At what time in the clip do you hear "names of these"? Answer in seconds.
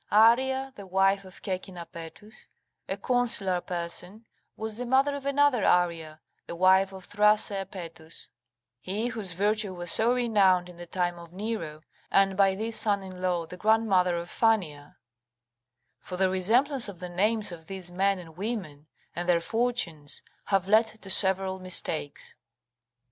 17.07-17.91